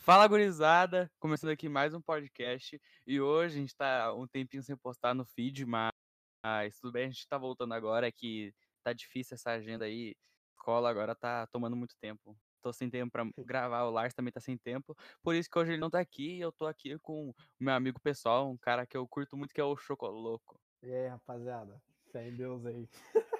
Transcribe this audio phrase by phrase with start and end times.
[0.00, 1.10] Fala, gurizada!
[1.18, 2.80] Começando aqui mais um podcast.
[3.06, 5.92] E hoje a gente tá um tempinho sem postar no feed, mas
[6.80, 8.08] tudo bem, a gente tá voltando agora.
[8.08, 10.14] É que tá difícil essa agenda aí.
[10.56, 12.36] Escola agora tá tomando muito tempo.
[12.62, 14.96] Tô sem tempo pra gravar, o Lars também tá sem tempo.
[15.22, 16.40] Por isso que hoje ele não tá aqui.
[16.40, 19.60] Eu tô aqui com o meu amigo pessoal, um cara que eu curto muito, que
[19.60, 20.58] é o Chocoloco.
[20.82, 21.80] E aí, rapaziada?
[22.10, 22.88] Fé em Deus aí.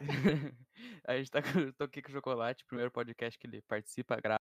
[1.04, 1.40] a gente tá
[1.76, 4.40] tô aqui com o Chocolate, primeiro podcast que ele participa, grava,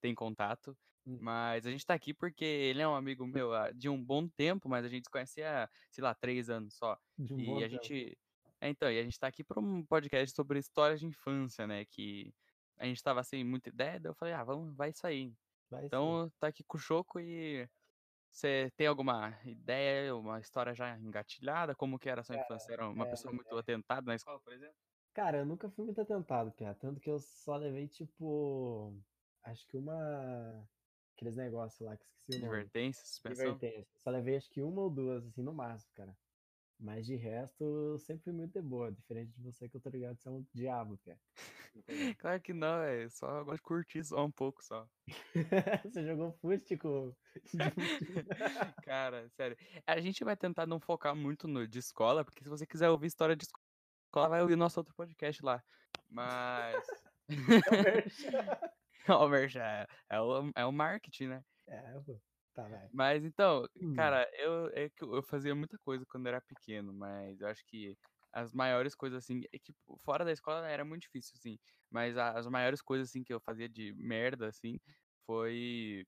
[0.00, 0.76] tem contato.
[1.06, 1.18] Hum.
[1.20, 4.68] Mas a gente tá aqui porque ele é um amigo meu de um bom tempo,
[4.68, 6.98] mas a gente se conhece há, sei lá, três anos só.
[7.18, 7.70] De um e bom a tempo.
[7.70, 8.18] gente.
[8.60, 11.84] É, então, e a gente tá aqui pra um podcast sobre histórias de infância, né?
[11.84, 12.34] Que
[12.78, 15.32] a gente tava sem muita ideia, daí eu falei, ah, vamos, vai sair.
[15.70, 15.86] Vai sim.
[15.86, 17.68] Então, tá aqui com o Choco e.
[18.30, 21.74] Você tem alguma ideia, uma história já engatilhada?
[21.74, 22.70] Como que era a sua infância?
[22.70, 24.74] Era uma é, pessoa muito atentada na escola, por exemplo?
[25.14, 26.74] Cara, eu nunca fui muito atentado, Pia.
[26.74, 28.94] Tanto que eu só levei, tipo.
[29.46, 30.68] Acho que uma.
[31.14, 32.56] Aqueles negócios lá que esqueci o nome.
[32.56, 33.52] Advertência, suspensão?
[33.52, 33.86] Advertência.
[33.96, 36.16] Só levei acho que uma ou duas, assim, no máximo, cara.
[36.78, 38.92] Mas de resto, sempre fui muito de boa.
[38.92, 41.18] Diferente de você, que eu tô ligado que você é um diabo, Pia.
[42.18, 44.88] Claro que não, é só gosto de curtir só um pouco só.
[45.84, 46.32] você jogou
[46.80, 47.14] com.
[48.82, 49.56] Cara, sério.
[49.86, 53.08] A gente vai tentar não focar muito no de escola, porque se você quiser ouvir
[53.08, 55.62] história de escola, vai ouvir nosso outro podcast lá.
[56.08, 56.82] Mas.
[59.24, 61.42] o merchan é, é, o, é o marketing, né?
[61.66, 61.80] É.
[62.54, 62.90] Tá, vai.
[62.92, 63.94] Mas então, Hum.
[63.94, 67.96] cara, eu, é que eu fazia muita coisa quando era pequeno, mas eu acho que
[68.32, 69.72] as maiores coisas, assim, é que
[70.04, 71.58] fora da escola era muito difícil, assim,
[71.90, 74.78] mas as maiores coisas, assim, que eu fazia de merda, assim,
[75.26, 76.04] foi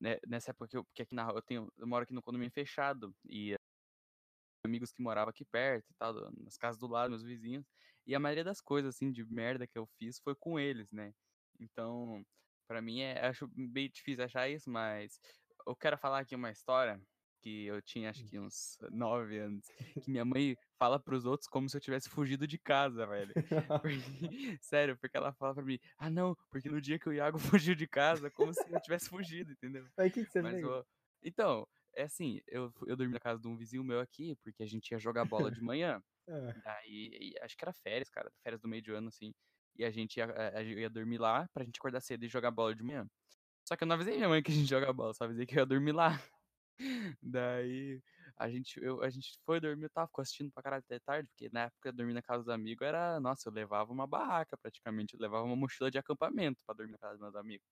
[0.00, 2.52] né, nessa época que eu, porque aqui na eu tenho, eu moro aqui no condomínio
[2.52, 3.56] fechado, e
[4.64, 7.66] amigos que moravam aqui perto e tal, nas casas do lado, meus vizinhos,
[8.06, 11.12] e a maioria das coisas, assim, de merda que eu fiz foi com eles, né?
[11.60, 12.24] Então,
[12.66, 15.20] pra mim, é, acho bem difícil achar isso, mas
[15.66, 17.00] eu quero falar aqui uma história
[17.42, 19.64] que eu tinha, acho que uns nove anos,
[20.02, 23.34] que minha mãe fala pros outros como se eu tivesse fugido de casa, velho.
[23.82, 27.38] Porque- sério, porque ela fala pra mim, ah não, porque no dia que o Iago
[27.62, 29.84] fugiu de casa, como se eu tivesse fugido, entendeu?
[29.86, 30.86] O que, que você Mas o-
[31.22, 34.66] Então, é assim, eu, eu dormi na casa de um vizinho meu aqui, porque a
[34.66, 36.02] gente ia jogar bola de manhã.
[36.64, 39.32] Daí, e acho que era férias, cara, férias do meio de ano, assim.
[39.80, 40.26] E a gente ia,
[40.56, 43.08] eu ia dormir lá pra gente acordar cedo e jogar bola de manhã.
[43.66, 45.54] Só que eu não avisei minha mãe que a gente joga bola, só avisei que
[45.54, 46.22] eu ia dormir lá.
[47.22, 47.98] Daí
[48.36, 51.30] a gente, eu, a gente foi dormir, eu tava ficou assistindo pra caralho até tarde,
[51.30, 55.14] porque na época dormir na casa dos amigos era, nossa, eu levava uma barraca praticamente,
[55.14, 57.66] eu levava uma mochila de acampamento pra dormir na casa dos meus amigos.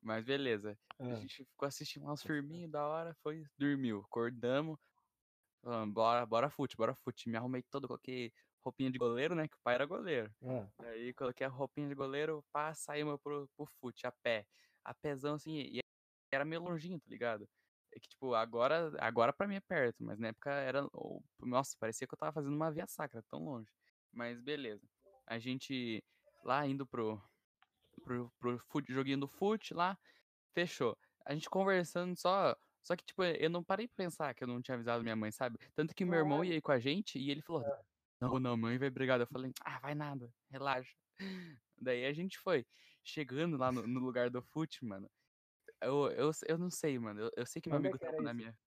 [0.00, 0.76] Mas beleza.
[0.98, 1.14] A ah.
[1.14, 4.76] gente ficou assistindo lá uns firminhos da hora, foi, dormiu, acordamos.
[5.62, 7.28] falamos, bora, bora fute, bora fute.
[7.28, 8.32] Me arrumei todo, coloquei
[8.64, 9.48] roupinha de goleiro, né?
[9.48, 10.32] Que o pai era goleiro.
[10.42, 14.46] Ah, Aí coloquei a roupinha de goleiro, pá, saímos pro, pro fute, a pé.
[14.84, 15.80] A pezão, assim, e
[16.32, 17.48] era meio longinho, tá ligado?
[17.94, 20.88] É que, tipo, agora, agora pra mim é perto, mas na época era.
[21.40, 23.70] Nossa, parecia que eu tava fazendo uma via sacra, tão longe.
[24.10, 24.86] Mas beleza.
[25.26, 26.02] A gente
[26.42, 27.22] lá indo pro,
[28.02, 29.98] pro, pro fute, joguinho do fute lá,
[30.54, 30.96] fechou.
[31.24, 32.56] A gente conversando só.
[32.82, 35.30] Só que, tipo, eu não parei pra pensar que eu não tinha avisado minha mãe,
[35.30, 35.56] sabe?
[35.74, 37.62] Tanto que meu irmão ia ir com a gente e ele falou:
[38.22, 39.18] Não, não, mãe vai brigar.
[39.20, 40.94] Eu falei: Ah, vai nada, relaxa.
[41.76, 42.64] Daí a gente foi.
[43.04, 45.10] Chegando lá no, no lugar do fute, mano.
[45.80, 47.22] Eu, eu, eu não sei, mano.
[47.22, 48.40] Eu, eu sei que meu Onde é amigo que tava era na isso?
[48.40, 48.58] minha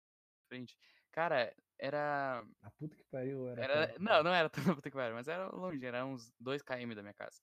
[0.49, 0.77] frente.
[1.09, 2.45] Cara, era.
[2.61, 3.63] a puta que pariu era.
[3.63, 6.93] era não, não era tão puta que pariu, mas era longe, era uns 2 km
[6.93, 7.39] da minha casa.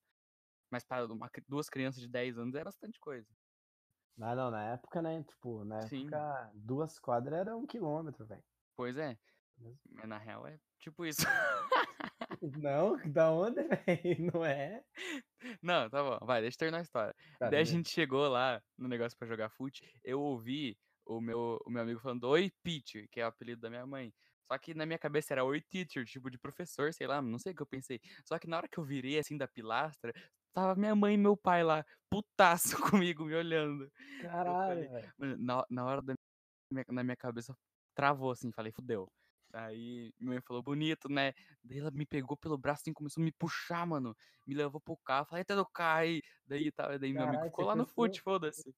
[0.71, 3.27] Mas para uma duas crianças de 10 anos é bastante coisa.
[4.19, 5.23] Não, não, na época, né?
[5.25, 6.03] Tipo, na Sim.
[6.03, 8.45] época, duas quadras era um quilômetro, velho.
[8.77, 9.19] Pois é.
[9.91, 11.23] Mas na real é tipo isso.
[12.43, 14.33] Não, da onde, velho?
[14.33, 14.83] Não é?
[15.63, 16.27] Não, tá bom.
[16.27, 17.15] Vai, deixa eu terminar a história.
[17.39, 19.81] Tá, Daí a gente chegou lá no negócio pra jogar fute.
[20.03, 20.77] Eu ouvi
[21.07, 24.13] o meu, o meu amigo falando Oi, Peach, que é o apelido da minha mãe.
[24.51, 27.53] Só que na minha cabeça era Oi, teacher, tipo de professor, sei lá, não sei
[27.53, 28.01] o que eu pensei.
[28.27, 30.13] Só que na hora que eu virei assim da pilastra,
[30.53, 33.91] tava minha mãe e meu pai lá, putaço comigo, me olhando.
[34.21, 36.15] Caralho, falei, Na, na hora da
[36.71, 37.55] minha, na minha cabeça
[37.95, 39.09] travou assim, falei, fudeu.
[39.53, 41.35] Aí minha mãe falou, bonito, né?
[41.63, 44.17] Daí ela me pegou pelo braço assim, começou a me puxar, mano.
[44.47, 46.23] Me levou pro carro, falei, até do carro aí.
[46.47, 48.75] Daí, tá, daí meu amigo ficou lá no fute, foda-se.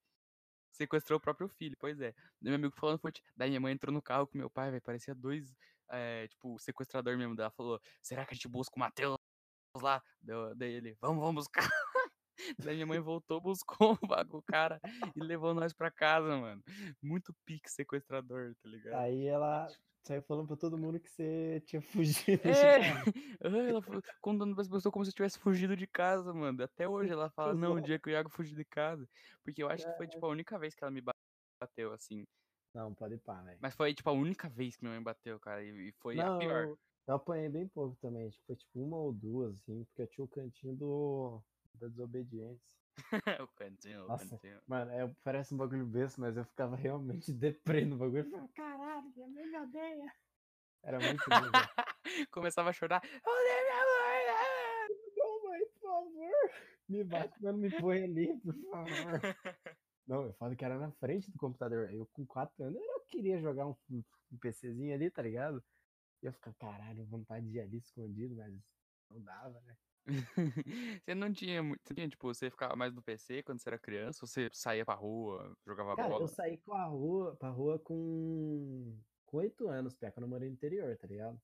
[0.72, 2.12] Sequestrou o próprio filho, pois é.
[2.40, 3.22] Daí meu amigo lá no fute.
[3.36, 4.82] Daí minha mãe entrou no carro com meu pai, velho.
[4.82, 5.54] Parecia dois,
[5.90, 7.36] é, tipo, sequestrador mesmo.
[7.36, 9.16] Daí ela falou, será que a gente busca o Matheus
[9.80, 10.02] lá?
[10.56, 11.68] Daí ele, vamos, vamos buscar.
[12.58, 14.80] Daí minha mãe voltou, buscou o ba o cara
[15.14, 16.62] e levou nós pra casa, mano.
[17.02, 19.06] Muito pique sequestrador, tá ligado?
[19.06, 19.74] Aí ela
[20.06, 22.78] saiu falando pra todo mundo que você tinha fugido de É!
[23.40, 26.62] ela falou contando pras pessoas como se eu tivesse fugido de casa, mano.
[26.62, 29.08] Até hoje ela fala: "Não, o dia que o Iago fugiu de casa".
[29.42, 32.24] Porque eu acho que foi, tipo, a única vez que ela me bateu, assim.
[32.74, 33.60] Não, pode ir pá, velho.
[33.60, 36.38] Mas foi, tipo, a única vez que minha mãe bateu, cara, e foi a Não,
[36.38, 36.68] pior.
[36.70, 40.06] eu eu apanhei bem pouco também, que foi tipo 1 ou 2, assim, porque eu
[40.06, 41.42] tinha o cantinho do
[41.84, 42.76] da desobediência.
[43.44, 44.60] O cantinho, o Nossa, cantinho.
[44.66, 48.48] mano, é parece um bagulho besta, mas eu ficava realmente deprê no bagulho, eu falava:
[48.54, 50.12] "Caralho, minha mãe me odeia".
[50.82, 51.68] Era muito lindo.
[52.30, 54.88] Começava a chorar: "Odeio minha mãe, ah!".
[55.16, 56.50] "Não, mãe, por favor,
[56.88, 59.24] me bate, mas não me põe ali, por favor".
[60.06, 63.40] Não, eu falo que era na frente do computador, eu com 4 anos eu queria
[63.40, 63.76] jogar um
[64.32, 65.64] um PCzinho ali, tá ligado?
[66.22, 68.54] E eu ficava: "Caralho, vontade de ir ali escondido", mas
[69.10, 69.76] não dava, né?
[71.04, 73.78] Você não tinha mui você tinha, tipo, você ficava mais no PC quando você era
[73.78, 76.28] criança ou você saía pra rua, jogava Cara, eu bola?
[76.28, 78.98] saí com a rua pra rua com
[79.32, 81.40] 8 anos, piá, quando eu morei no interior, tá ligado?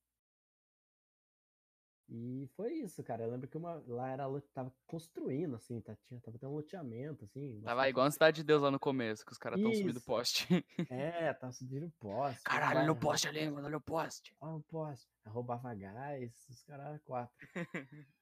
[2.09, 5.95] E foi isso, cara, eu lembro que uma lá era lo estava construindo, assim, tá
[5.95, 9.23] tinha estava tendo um loteamento, assim, Estava igual na Cidade de Deus lá no começo,
[9.25, 10.47] que os cara estão subindo poste.
[10.89, 14.35] É, estava subindo poste, "Caralho, olha o poste ali, mano, olha o poste".
[14.41, 15.09] Olha o poste.
[15.25, 17.37] Roubava gás, os a 4.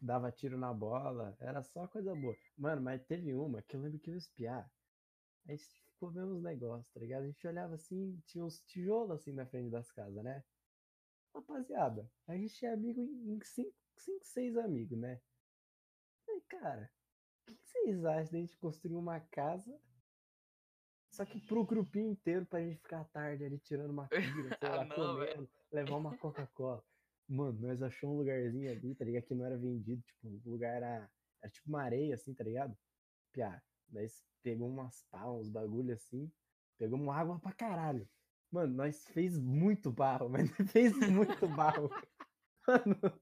[0.00, 2.36] Dava tiro na bola, era só coisa boa.
[2.56, 4.70] Mano, mas teve uma que eu lembro que eu e os piá,
[5.48, 7.24] a gente ficou vendo uns negócios, tá ligado?
[7.24, 10.44] A gente olhava assim, tinha uns tijolo, assim, na frente das casa, né.
[11.34, 15.20] Rapaziada, a gente é amigo em em cinco cinco, 6 amigo, né.
[16.26, 16.92] Falei: "Cara,
[17.46, 19.80] que que vocês acham da gente construir uma casa"
[21.12, 24.68] "só que para o grupinho inteiro, pra gente ficar tarde ali tirando uma pira, sei
[24.68, 25.40] Ah, lá, não, velho.
[25.40, 26.84] comendo, levar uma Coca-Cola".
[27.28, 30.76] Mano, nós achou um lugarzinho ali, tá ligado, que não era vendido, tipo, o lugar
[30.76, 31.10] era
[31.42, 32.76] era tipo uma areia, assim, tá ligado.
[33.32, 36.30] Piá, nós pegou umas pá, uns bagulho assim,
[36.78, 38.08] pegamos água pra caralho.
[38.50, 41.90] Mano, nós fez muito barro, mas fez muito barro.
[42.66, 43.20] Mano,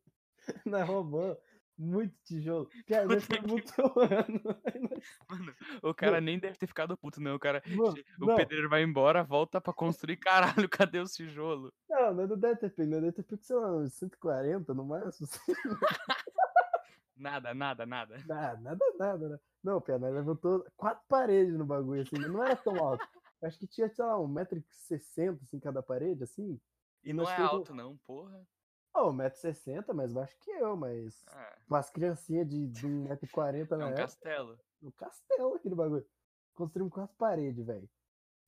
[0.64, 1.40] nós roubou
[1.78, 2.68] muito tijolo.
[5.28, 8.30] Mano, o cara nem deve ter ficado puto não, o cara Mano, o não.
[8.30, 11.72] pedreiro vai embora, volta pra construir: "Caralho, cadê os tijolo?".
[11.88, 15.28] Não, não deve ter pego, nós deve ter pego, sei lá, uns 140 no máximo.
[17.16, 18.16] Nada, nada, nada.
[18.30, 19.38] Ah, nada, nada, né.
[19.62, 23.04] Não, piá, nós levantou 4 parede no bagulho, assim, não era tão alto.
[23.42, 26.60] Acho que tinha, sei lá, 1,60 m, assim, cada parede, assim.
[27.04, 28.46] E não é alto não, porra.
[28.94, 31.62] Ah, 1,60 m, mais baixo que eu, mas Ah.
[31.66, 34.62] para as criancinha de de 1,40 m É na um época castelo.
[34.82, 36.06] um castelo aquele bagulho.
[36.54, 37.90] Construímos 4 parede, velho.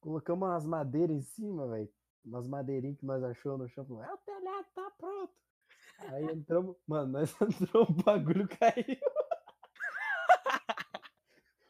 [0.00, 1.92] Colocamos umas madeira em cima, velho,
[2.24, 5.34] umas madeirinha que nós achou no chão, falou: "É o telhado, tá pronto".
[5.98, 8.98] Aí entramos mano, nós entrou, o bagulho caiu.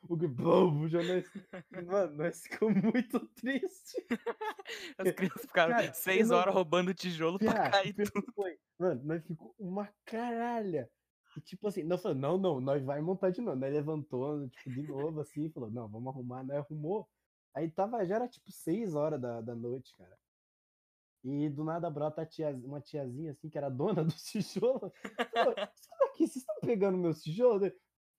[0.08, 1.24] O que nós
[1.86, 4.04] mano, nós ficou muito triste.
[4.98, 8.34] As crianças ficaram Cara, eu 6 não horas roubando tijolo pra Piá, cair tudo.
[8.34, 10.90] foi, mano, nós ficou uma caralha.
[11.36, 13.56] E tipo assim, nós falou: "Não, não, nós vai montar de novo".
[13.58, 17.08] Nós levantou, tipo, de novo, assim, falou: "Não, vamos arrumar", nós arrumou.
[17.54, 20.18] Aí estava já era tipo 18 horas da da noite, cara.
[21.24, 24.92] E do nada brota tia uma tiazinha, assim, que era dona dos tijolo,
[25.32, 27.72] falou: "Sai daqui, vocês estão pegando meus tijolo?"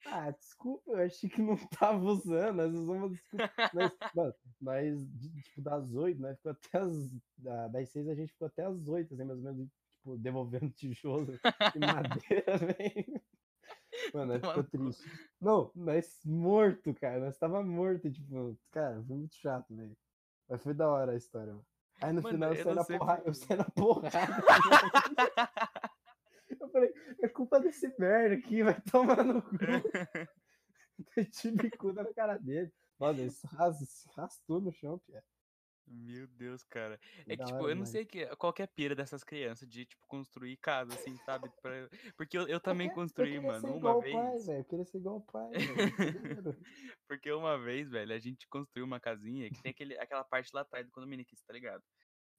[0.06, 3.50] "Ah, desculpa, eu achei que não estava usando, nós usamos desculpa".
[3.74, 5.00] Nós mano, nós
[5.44, 8.88] tipo das 8, nós ficou até as da das 6 a gente ficou até às
[8.88, 11.40] 8, assim, mais ou menos, tipo, devolvendo tijolo
[11.74, 13.22] e madeira, velho.
[14.14, 15.12] Mano, nós ficou triste.
[15.40, 19.98] Não, nós morto, cara, nós estava morto, tipo, cara, foi muito chato, velho.
[20.50, 21.68] Mas foi da hora a história, mano.
[22.02, 24.46] Aí no Mano, final eu eu saí na sei porra eu saí na porrada.
[25.74, 25.75] Eu
[26.80, 29.56] falei: "É culpa desse merda aqui, vai tomar no cu".
[31.18, 32.72] Meti bicuda na cara dele.
[33.00, 35.24] Nossa, ele se ras se arrastou no chão, piá.
[35.88, 37.00] Meu Deus, cara.
[37.28, 39.68] É que, tipo, hora eu não sei que qual que é a pira dessas criança
[39.68, 43.76] de, tipo, construir casa, assim, sabe, pra porque eu eu também eu construí, queria mano,
[43.78, 44.46] uma pai, vez.
[44.46, 45.52] velho, eu queria ser igual o pai.
[47.08, 50.62] Porque uma vez, velho, a gente construiu uma casinha que tem aquele aquela parte lá
[50.62, 51.84] atrás do condomínio aqui, você tá ligado?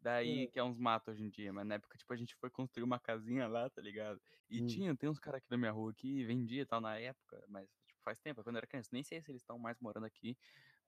[0.06, 2.50] Daí que é uns mato hoje em dia, mas na época, tipo, a gente foi
[2.50, 4.20] construir uma casinha lá, tá ligado?
[4.48, 4.62] E Hum.
[4.62, 7.68] tinha tem uns cara aqui na minha rua que vendia e tal na época, mas,
[7.86, 10.36] tipo, faz tempo, quando eu era criança, nem sei se eles estão mais morando aqui,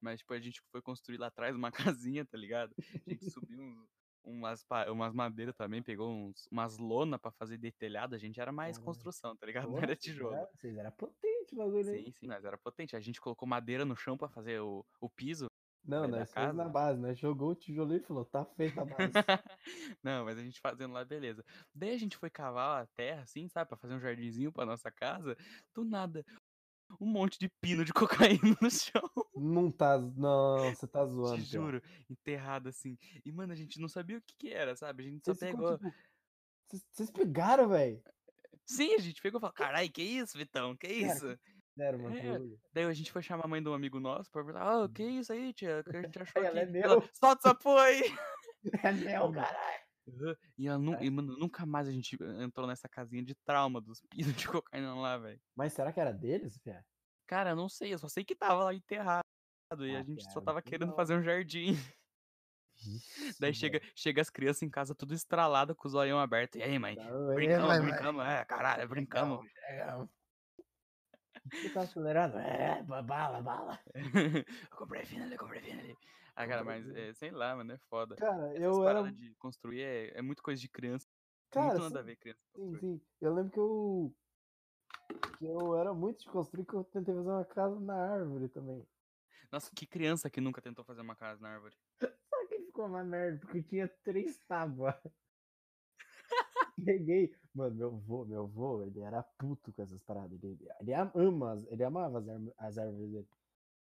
[0.01, 2.75] mas, tipo, a gente foi construir lá atrás uma casinha, tá ligado?
[3.07, 3.87] A gente subiu um
[4.23, 8.51] umas umas madeira também, pegou uns umas lona pra fazer de telhado, a gente era
[8.51, 8.79] mais Caralho.
[8.79, 9.69] construção, tá ligado?
[9.73, 10.39] Não era tijolo.
[10.39, 11.95] era vocês era potente o bagulho.
[11.95, 15.09] Sim, sim, nós era potente, a gente colocou madeira no chão pra fazer o o
[15.09, 15.47] piso,
[15.83, 19.13] Não, nós fez na base, nós jogou o tijolinho e falou: "Tá feita a base".
[20.03, 21.43] Não, mas a gente fazendo lá, beleza.
[21.73, 24.91] Daí a gente foi cavar a terra, assim, sabe, pra fazer um jardinzinho pra nossa
[24.91, 25.35] casa,
[25.73, 26.23] do nada
[26.99, 29.09] um monte de pino de cocaína no chão.
[29.35, 29.97] Não tá.
[29.97, 31.37] Não, você tá zoando.
[31.37, 32.97] Te juro, enterrado assim.
[33.25, 35.03] E, mano, a gente não sabia o que que era, sabe?
[35.03, 35.77] A gente só Vocês pegou.
[35.77, 35.93] tipo,
[36.91, 38.01] Vocês pegaram, velho?
[38.65, 40.75] Sim, a gente pegou e falou, carai, que isso, Vitão?
[40.75, 41.39] Que Cara, isso?
[41.79, 42.59] É, pelo amor de Deus.
[42.73, 45.03] Daí a gente foi chamar a mãe de um amigo nosso pra perguntar, ah, que
[45.03, 45.83] isso aí, tia?
[45.83, 46.77] Que a gente achou ela aqui.
[46.77, 47.09] é Ela, meu.
[47.13, 48.01] solta essa porra aí!
[48.83, 50.37] É meu, caralho.
[50.57, 51.03] E, ela nu- É.
[51.05, 54.93] e, mano, nunca mais a gente entrou nessa casinha de trauma dos pinos de cocaína
[54.95, 55.39] lá, velho.
[55.55, 56.83] Mas será que era deles, Fia?
[57.25, 59.23] Cara, eu não sei, eu só sei que tava lá enterrado.
[59.79, 61.73] E Ah, a gente só piada, tava que querendo da fazer um jardim.
[62.75, 66.57] Vixe, Daí chega, chega as crianças em casa tudo estralado com os olhão aberto.
[66.57, 66.95] E aí, mãe?
[66.95, 67.35] velho.
[67.35, 68.25] Brincamos, brincamos.
[68.25, 69.45] É, caralho, brincamos.
[71.51, 72.37] Você tá acelerado?
[72.37, 73.79] É, ba- bala, bala.
[74.71, 75.95] eu comprei fina ali, eu comprei fina ali.
[76.35, 78.15] Ah, cara, mas é, sei lá, mano, é foda.
[78.15, 79.11] Cara, Essas eu era.
[79.11, 81.07] de construir é, é muito coisa de criança.
[81.51, 82.39] Cara, muito nada a ver criança.
[82.55, 83.01] sim, sim.
[83.19, 84.15] Eu lembro que eu.
[85.37, 88.85] Que eu era muito de construir que eu tentei fazer uma casa na árvore também.
[89.51, 91.75] Nossa, que criança que nunca tentou fazer uma casa na árvore.
[91.99, 94.95] Só que ficou uma merda, porque tinha três tábuas.
[96.85, 97.31] Peguei.
[97.53, 100.41] Mano, meu avô, meu avô, ele era puto com essas paradas.
[100.43, 103.27] Ele, ele ama, ele amava as, as árvores dele.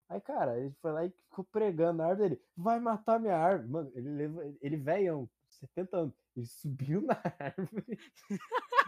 [0.09, 2.43] Aí, cara, ele foi lá e ficou pregando a árvore dele.
[2.57, 3.69] Vai matar minha árvore.
[3.71, 4.43] Mano, ele levou.
[4.63, 6.15] Ele velhão, 70 anos.
[6.37, 7.99] Ele subiu na árvore.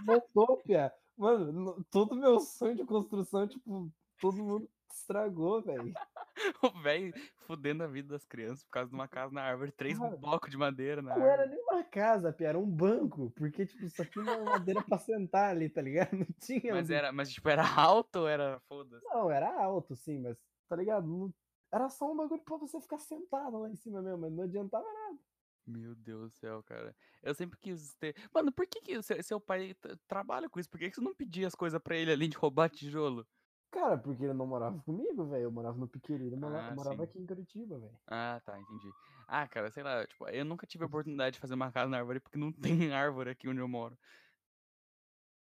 [0.07, 0.93] Voltou, pia.
[1.17, 3.91] Mano, no- todo meu sonho de construção, tipo,
[4.21, 5.97] todo mundo estragou, velho.
[6.62, 7.12] o velho
[7.47, 9.73] fudendo a vida das crianças por causa de uma casa na árvore.
[9.73, 11.51] Três Cara, blocos de madeira na Não era árvore.
[11.57, 13.31] nem uma casa, pia, era um banco.
[13.33, 16.12] Porque, tipo, só tinha uma madeira pra sentar ali, tá ligado?
[16.17, 16.73] Não tinha.
[16.75, 19.05] Mas era, mas tipo, era alto ou era foda-se?
[19.05, 20.37] Não, era alto, sim, mas,
[20.69, 21.07] tá ligado?
[21.07, 21.35] Não-
[21.73, 24.85] Era só um bagulho pra você ficar sentado lá em cima mesmo, mas não adiantava
[24.85, 25.19] nada.
[25.67, 26.95] Meu Deus do céu, cara.
[27.23, 28.17] Eu sempre quis ter.
[28.35, 29.75] Mano, por que, que seu, pai
[30.09, 30.69] trabalha com isso?
[30.69, 33.27] Por que, que você não pedia as coisas pra ele além de roubar tijolo?
[33.73, 35.45] Cara, porque ele não morava comigo, velho.
[35.45, 37.99] Eu morava no Piqueri, ele mora- Ah, morava aqui em Curitiba, velho.
[38.07, 38.95] Ah, tá, entendi.
[39.29, 41.99] Ah, cara, sei lá, tipo, eu nunca tive a oportunidade de fazer uma casa na
[41.99, 42.52] árvore porque não
[42.88, 43.97] tem árvore aqui onde eu moro.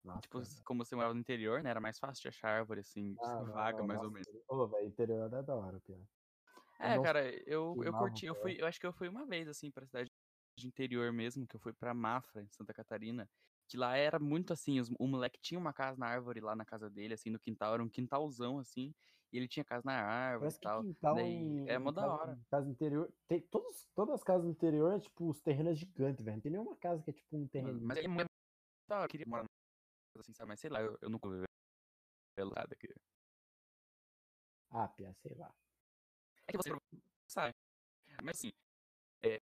[0.03, 0.63] Nossa, Tipo, velho.
[0.63, 1.69] como você morava no interior, né?
[1.69, 4.27] Era mais fácil de achar árvore, assim, Ah, não, vaga, não, mais ou nossa, menos.
[4.47, 5.99] Ô, velho, interior é da hora, pior.
[6.79, 9.71] É, cara, eu, eu curti, eu fui, eu acho que eu fui uma vez, assim,
[9.71, 10.11] pra cidade
[10.57, 13.29] de interior mesmo, que eu fui pra Mafra, em Santa Catarina,
[13.67, 16.65] que lá era muito assim, os- o moleque tinha uma casa na árvore lá na
[16.65, 18.93] casa dele, assim, no quintal, era um quintalzão, assim,
[19.31, 20.81] e ele tinha casa na árvore Parece e tal.
[20.81, 22.39] quintal Daí, é mó da hora.
[22.49, 23.11] casa interior.
[23.27, 26.35] Tem, todos, todas as casas no interior é tipo os terrenos gigantes, velho.
[26.37, 27.81] Não tem nenhuma casa que é tipo um terreno.
[27.81, 28.01] mas é
[28.87, 29.45] da hora, eu queria morar
[30.19, 31.45] assim, sabe, mas sei lá, eu, eu nunca vi
[32.37, 32.87] nada aqui.
[34.69, 35.55] Ah, pia, sei lá.
[36.47, 36.69] É que você
[37.27, 37.53] sabe.
[38.23, 38.51] Mas assim,
[39.25, 39.39] é,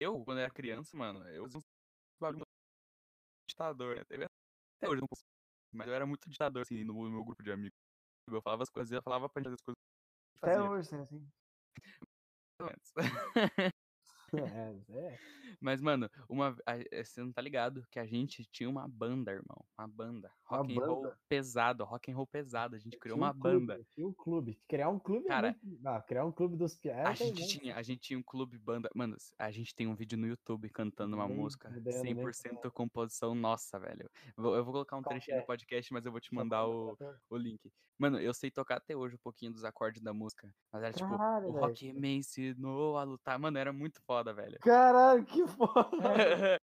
[0.00, 1.64] eu, quando era criança, mano, eu usava uns
[2.20, 2.44] bagulho
[3.52, 4.04] ditador, né?
[4.08, 5.28] Teve Até hoje eu não consigo.
[5.72, 7.78] Mas eu era muito ditador, assim, no meu grupo de amigos.
[8.28, 9.82] Eu falava as coisas, eu falava pra gente fazer as coisas.
[10.42, 11.32] Até hoje, sim, assim.
[14.90, 15.18] É, é.
[15.60, 19.30] Mas, mano, uma, a- eh, você não tá ligado que a gente tinha uma banda,
[19.30, 19.64] irmão.
[19.78, 20.32] Uma banda.
[20.50, 21.18] Uma Rock and roll banda?
[21.28, 22.74] pesado, rock and roll pesado.
[22.74, 23.84] A gente criou um uma clube, banda.
[23.94, 24.58] Tinha um clube.
[24.66, 25.86] Criar um clube Cara, é muito...
[25.86, 27.08] Ah, criar um clube dos piados.
[27.10, 28.90] A gente tinha, a gente tinha um clube banda.
[28.94, 32.70] Mano, a gente tem um vídeo no YouTube cantando uma Nem música fudendo, nem 100%
[32.72, 34.10] composição nossa, velho.
[34.36, 35.42] Vou- Eu vou colocar um Qual trechinho é?
[35.42, 36.96] podcast, mas eu vou te mandar o,
[37.30, 37.70] o link.
[38.02, 40.52] Mano, eu sei tocar até hoje um pouquinho dos acordes da música.
[40.72, 43.38] Mas era tipo, o rock me ensinou a lutar.
[43.38, 44.58] Mano, era muito foda, velho.
[44.58, 45.92] Caralho, que foda!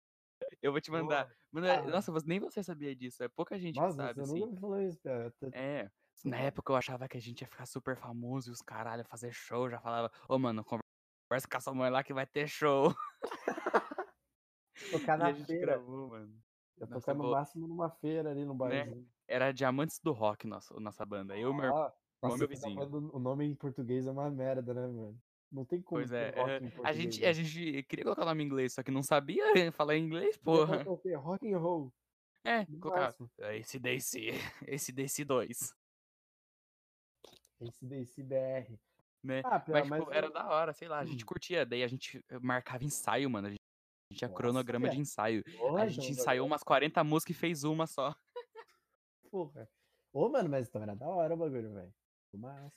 [0.63, 1.31] eu vou te mandar.
[1.53, 1.83] Mano, Ah.
[1.83, 3.23] nossa, nem você sabia disso.
[3.23, 4.41] É pouca gente que Nossa, sabe, você assim.
[4.41, 5.31] nunca me falou isso, cara.
[5.39, 5.91] Tô- É.
[6.25, 9.31] Na época eu achava que a gente ia ficar super famoso e os caralho fazer
[9.35, 9.69] show.
[9.69, 12.95] Já falava, ô mano, conversa com a sua mãe lá que vai ter show.
[14.91, 15.73] Tocar na a gente feira.
[15.73, 16.43] gravou, mano.
[16.79, 18.85] Eu Nossa, tocar eu no máximo numa feira ali no Né?
[18.85, 19.07] barzinho.
[19.27, 21.37] Era Diamantes do Rock, nossa, nossa banda.
[21.37, 21.75] Eu e meu.
[21.75, 21.93] Ah,
[22.23, 22.81] nossa, meu tá vizinho.
[23.13, 25.21] o nome em português é uma merda, né, mano?
[25.51, 27.29] Não tem como Pois é, é, a gente, né?
[27.29, 29.43] a gente queria colocar o nome em inglês, só que não sabia
[29.73, 30.85] falar inglês, porra.
[31.03, 31.15] quê?
[31.15, 31.93] Rock and roll.
[32.45, 33.31] É, No colocar máximo.
[33.55, 34.29] esse DC,
[34.69, 35.75] esse DC 2,
[37.61, 38.79] Esse DC BR.
[39.25, 39.41] né?
[39.45, 41.27] Ah, Mas, mas, tipo, era eu- da hora, sei lá, a gente Hum.
[41.27, 43.49] curtia, daí a gente marcava ensaio, mano.
[43.49, 43.66] A gente
[44.15, 45.03] tinha Nossa, cronograma de velho.
[45.03, 45.43] ensaio.
[45.57, 48.15] Porra, A gente ensaiou umas 40 músicas e fez uma só.
[49.31, 49.69] Porra.
[50.13, 51.95] Ô, mano, mas então era da hora o bagulho, velho.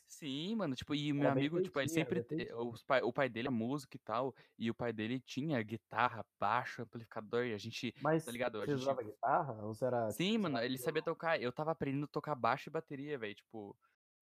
[0.08, 2.26] Sim, mano, tipo, e o meu amigo, tipo, ele sempre.
[2.56, 6.26] Os pai, o pai dele é músico e tal, e o pai dele tinha guitarra,
[6.40, 7.94] baixo, amplificador, e a gente.
[8.02, 8.62] Mas Tá ligado?
[8.62, 9.62] A gente usava guitarra?
[9.66, 10.10] Ou você era.
[10.12, 11.42] Sim, tipo, mano, ele sabia tocar.
[11.42, 13.36] Eu tava aprendendo a tocar baixo e bateria, velho.
[13.36, 13.78] Tipo,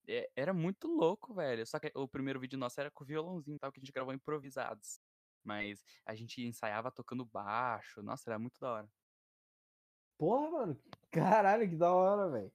[0.08, 1.64] é- era muito louco, velho.
[1.66, 4.12] Só que o primeiro vídeo nosso era com violãozinho e tal, que a gente gravou
[4.12, 5.00] improvisados.
[5.48, 8.02] Mas a gente ensaiava tocando baixo.
[8.02, 8.90] Nossa, era muito da hora.
[10.16, 10.82] Porra, mano.
[11.10, 12.52] Caralho, que da hora, velho.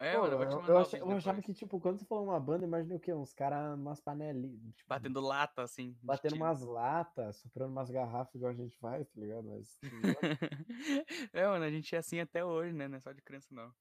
[0.00, 1.98] É, Pô, mano, eu vou te eu, mandar eu achei- eu achava que, tipo, quando
[1.98, 3.12] você falou uma banda, imaginei o quê?
[3.12, 5.96] Uns caras, umas panelinhas, tipo, Batendo lata, assim.
[6.02, 6.44] batendo tiro.
[6.44, 9.44] umas latas, soprando umas garrafas igual a gente faz, tá ligado?
[9.48, 9.78] Mas,
[11.32, 12.88] é, mano, a gente é assim até hoje, né?
[12.88, 13.74] Não é só de criança, não.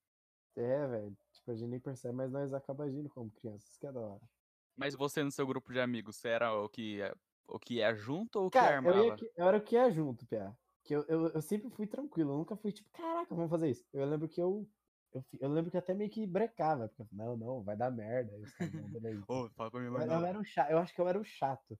[0.55, 3.91] é, velho, tipo, a gente nem percebe, mas nós acaba agindo como crianças, que é
[3.91, 4.29] da hora.
[4.75, 7.15] Mas você no seu grupo de amigos, você era o que ia,
[7.47, 9.15] o que ia junto ou o que Cara, eu, ia, armava?
[9.15, 10.57] que- eu era o que ia junto, Pia.
[10.83, 13.85] Que eu, eu, eu sempre fui tranquilo, eu nunca fui tipo, caraca, vamos fazer isso.
[13.93, 14.69] Eu lembro que eu.
[15.13, 17.89] Eu, fi- eu lembro que até meio que brecava, porque eu não, não, vai dar
[17.91, 18.33] merda.
[18.33, 19.23] Aí os caras, não, beleza.
[19.27, 21.23] Ô, fala pra mim Eu, era- eu um chato, eu acho que eu era o
[21.23, 21.79] chato.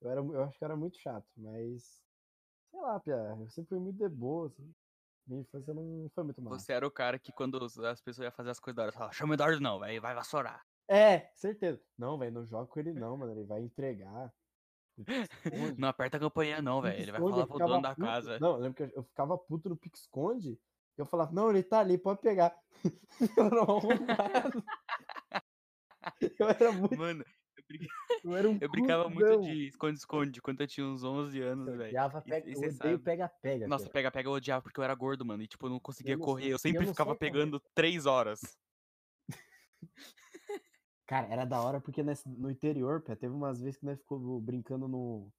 [0.00, 2.02] Eu, era, eu acho que eu era muito chato, mas.
[2.70, 4.74] Sei lá, Pia, eu sempre fui muito de boa, assim.
[5.26, 6.66] Minha infância não foi muito massa.
[6.66, 8.92] Você era o cara que quando os- as pessoas iam fazer as coisas da hora,
[8.92, 10.62] você falava, chama o Eduardo não, vai, vai vassourar.
[10.88, 11.82] É, certeza.
[11.96, 13.32] Não, velho, não joga com ele não, mano.
[13.32, 14.32] Ele vai entregar.
[15.76, 17.00] Não aperta a campainha não, velho.
[17.02, 18.06] Ele vai falar eu pro dono da puto.
[18.06, 18.38] casa.
[18.38, 20.50] Não, eu lembro que eu, eu ficava puto no pique-esconde.
[20.52, 20.58] e
[21.00, 22.54] Eu falava, não, ele tá ali, pode pegar.
[23.36, 24.64] eu era arrombado.
[26.38, 26.98] Eu era muito.
[26.98, 27.24] Mano,
[27.56, 27.86] eu, brin-
[28.24, 31.76] Eu, era um eu brincava muito de esconde-esconde quando eu tinha uns 11 anos, Eu
[31.78, 31.88] velho.
[31.88, 33.66] odiava E- pega, e eu cê odeio pega-pega.
[33.66, 35.42] Nossa, pega-pega eu odiava porque eu era gordo, mano.
[35.42, 36.42] E tipo, eu não conseguia não correr.
[36.42, 38.40] sei- Eu eu sempre ficava pegando 3 horas.
[41.06, 44.40] Cara, era da hora porque nesse- no interior, pé, teve umas vezes que nós ficou
[44.40, 45.30] brincando no,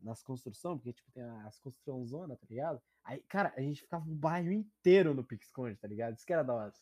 [0.00, 2.82] nas construções, porque, tipo, tem as construções zona, tá ligado?
[3.04, 6.16] Aí, cara, a gente ficava o bairro inteiro no pique-esconde, tá ligado?
[6.16, 6.72] Isso que era da hora.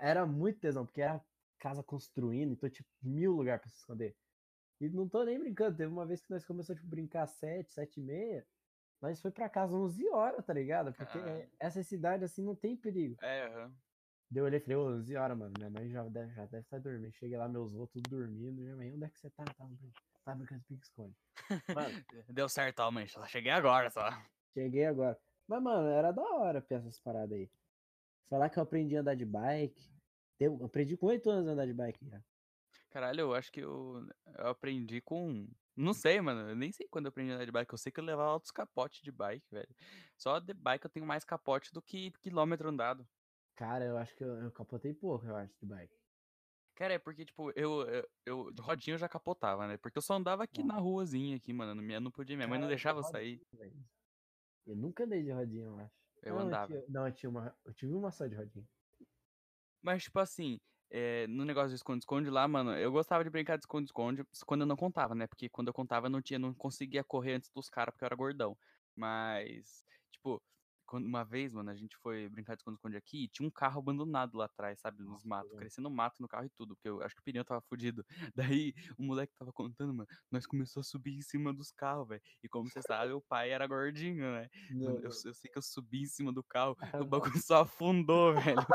[0.00, 1.22] Era muito tesão, porque era
[1.58, 4.14] casa construindo, então, tipo, mil lugares pra se esconder.
[4.80, 7.72] E não tô nem brincando, teve uma vez que nós começamos, tipo, brincar às sete,
[7.72, 8.46] sete e meia,
[9.00, 10.92] nós foi pra casa 11 horas, tá ligado?
[10.92, 11.50] Porque Caralho.
[11.58, 13.16] essa cidade, assim, não tem perigo.
[13.22, 13.74] É, aham.
[14.34, 15.52] Daí eu olhei e falei, ô, 11 horas, mano.
[15.56, 17.12] Minha mãe já deve, já deve estar dormindo.
[17.12, 18.60] Cheguei lá, meus avós tudo dormindo.
[18.60, 19.44] Minha mãe, onde é que você tá?
[19.44, 21.14] Tava brincando, brincando de pique-esconde.
[21.72, 23.06] Mano, Deu certo, ó, mãe.
[23.06, 24.10] Só cheguei agora, só.
[24.52, 25.16] cheguei agora.
[25.46, 27.48] Mas, mano, era da hora pra essas paradas aí.
[28.28, 29.88] Falar que eu aprendi a andar de bike.
[30.40, 32.20] Eu aprendi com 8 anos a andar de bike já.
[32.90, 34.04] Caralho, eu acho que eu,
[34.36, 35.48] eu aprendi com.
[35.76, 36.50] Não sei, mano.
[36.50, 37.72] Eu nem sei quando eu aprendi a andar de bike.
[37.72, 39.76] Eu sei que eu levava altos capotes de bike, velho.
[40.16, 43.06] Só de bike eu tenho mais capote do que quilômetro andado.
[43.56, 45.94] Cara, eu acho que eu, eu capotei pouco, eu acho, de bike.
[46.74, 49.76] Cara, é porque, tipo, eu, eu, eu de rodinha eu já capotava, né?
[49.76, 51.80] Porque eu só andava aqui na ruazinha aqui, mano.
[51.80, 53.40] Não, não podia, minha mãe não deixava eu sair.
[53.52, 53.72] velho.
[54.66, 55.94] Eu nunca andei de rodinha, eu acho.
[56.22, 56.66] Eu não, andava.
[56.66, 57.56] tinha- não, eu tinha uma.
[57.64, 58.66] Eu tive uma só de rodinha.
[59.82, 60.58] Mas, tipo assim,
[60.90, 64.66] eh, no negócio de esconde-esconde lá, mano, eu gostava de brincar de esconde-esconde quando eu
[64.66, 65.26] não contava, né?
[65.26, 68.06] Porque quando eu contava, eu não tinha, não conseguia correr antes dos caras porque eu
[68.06, 68.56] era gordão.
[68.96, 70.42] Mas, tipo,
[70.86, 73.78] quando- uma vez, mano, a gente foi brincar de esconde-esconde aqui e tinha um carro
[73.80, 74.98] abandonado lá atrás, sabe?
[75.02, 75.58] Nos Nossa, matos, lembro.
[75.60, 78.04] crescendo mato no carro e tudo, porque eu acho que o pneu tava fudido.
[78.34, 82.22] Daí, o moleque tava contando, mano, nós começou a subir em cima dos carros, velho.
[82.42, 84.48] E como você sabe, o pai era gordinho, né?
[84.70, 88.34] Mano, eu, eu sei que eu subi em cima do carro, o bagulho só afundou,
[88.58, 88.66] velho.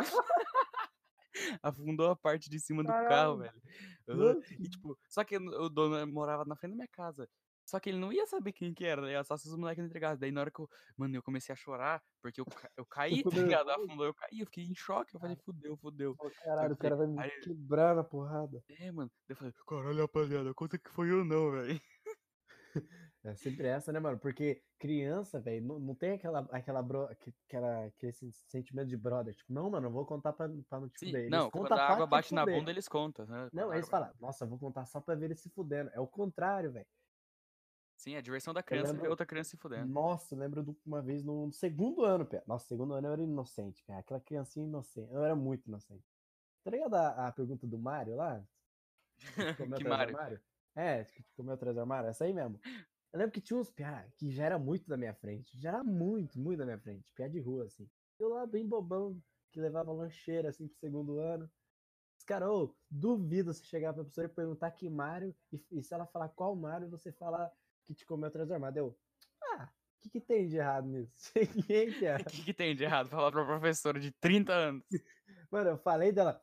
[1.61, 3.61] afundou a parte de cima do carro, Caralho.
[4.07, 4.43] velho.
[4.59, 7.29] E tipo, só que o dono morava na frente da minha casa.
[7.69, 9.23] Só que ele não ia saber quem que era, né?
[9.23, 10.19] Só se os moleques entregassem.
[10.19, 10.67] Daí na hora que eu.
[10.97, 13.69] Mano, eu comecei a chorar, porque eu, ca- eu caí, tá ligado?
[13.69, 15.15] Afundou, eu caí, eu fiquei em choque.
[15.15, 16.15] Eu falei, fudeu, fudeu.
[16.43, 18.63] Caralho, o cara vai me aí- quebrar na porrada.
[18.79, 19.11] É, mano.
[19.27, 21.79] Daí eu falei, caralho, rapaziada, conta que foi eu não, velho.
[23.21, 24.17] É sempre essa, né, mano?
[24.17, 28.95] Porque criança, velho, não, não tem aquela, aquela, bro, aque- aquela, aquele sen- sentimento de
[28.95, 29.35] brother.
[29.35, 31.21] Tipo, não, mano, eu vou contar pra, pra não te Sim, fuder.
[31.23, 33.49] Eles não, quando a água te bate na bunda, eles contam, né?
[33.51, 35.89] Não, eles falam, nossa, eu vou contar só pra ver ele se fudendo.
[35.93, 36.87] É o contrário, velho.
[37.99, 39.91] Sim, a diversão da criança é ver lembro- outra criança se fudendo.
[39.91, 42.41] Nossa, eu lembro de uma vez no segundo ano, pé.
[42.47, 43.99] Nossa, segundo ano eu era inocente, cara.
[43.99, 45.11] Aquela criancinha inocente.
[45.11, 46.01] Eu era muito inocente.
[46.63, 48.41] Tá ligado a, a pergunta do Mário lá?
[49.57, 50.41] Que comeu que armário?
[50.73, 52.09] É, que comeu atrás do armário.
[52.09, 52.57] Essa aí mesmo.
[53.11, 55.59] Eu lembro que tinha uns piá que já era muito da minha frente.
[55.59, 57.11] Já era muito, muito da minha frente.
[57.13, 57.89] Piá de rua, assim.
[58.17, 61.51] Eu lá bem bobão, que levava lancheira, assim, pro segundo ano.
[62.17, 65.93] Os caras, ô, duvido você chegar pra professora e perguntar que Mário, e, e se
[65.93, 67.51] ela falar qual Mário, você falar
[67.89, 68.77] que te comeu atrás do armário.
[68.79, 68.99] Eu,
[69.55, 71.11] ah, o que, que tem de errado nisso?
[71.33, 72.17] Cheguei, piá.
[72.17, 73.09] O que, que tem de errado?
[73.09, 74.83] Falar pra professora de 30 anos.
[75.51, 76.39] Mano, eu falei dela.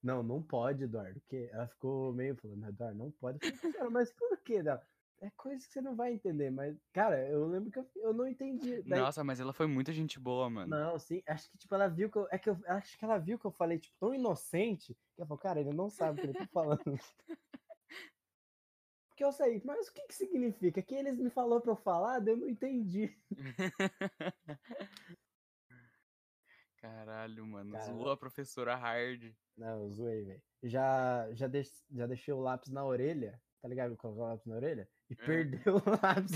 [0.00, 1.20] Não, não pode, Eduardo.
[1.26, 3.38] Que ela ficou meio falando, Eduardo, não pode.
[3.42, 4.80] Eu falei, "Cara, mas por que dela?
[5.20, 8.28] É coisa que você não vai entender, mas, cara, eu lembro que eu, eu não
[8.28, 8.82] entendi.
[8.82, 10.76] Daí- Nossa, mas ela foi muita gente boa, mano.
[10.76, 12.28] não, sim, acho que, tipo, ela viu que eu.
[12.30, 15.26] É que eu acho que ela viu que eu falei, tipo, tão inocente, que ela
[15.26, 16.84] falou, cara, ele não sabe o que ele tá falando.
[19.14, 20.82] Porque eu sei, mas o que que significa?
[20.82, 23.16] Que eles me falou pra eu falar, eu não entendi.
[26.78, 27.70] Caralho, mano.
[27.70, 27.84] Cara.
[27.84, 29.32] Zoou a professora hard.
[29.56, 30.42] Não, eu zoei, velho.
[30.64, 33.96] Já, já, deix- já deixei o lápis na orelha, tá ligado?
[33.96, 34.90] Colocar o lápis na orelha?
[35.08, 35.16] E É.
[35.24, 36.32] perdeu o lápis,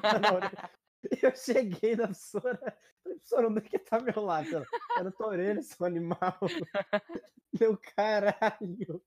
[0.00, 0.70] tá na orelha.
[1.22, 2.56] Eu cheguei na professora,
[3.02, 4.50] falei, professora, onde é que tá meu lápis?
[4.96, 6.38] Tá na tua orelha, seu animal.
[7.60, 9.04] Meu caralho.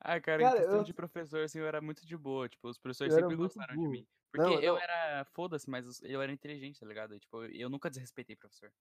[0.00, 2.48] Ah, cara, em Cara, questão eu- de professor, assim, eu era muito de boa.
[2.48, 4.06] Tipo, os professores Eu sempre gostaram de mim.
[4.32, 5.24] Porque Não, eu era.
[5.26, 7.14] Foda-se, mas eu era inteligente, tá ligado?
[7.14, 8.72] E, Tipo, eu nunca desrespeitei professor.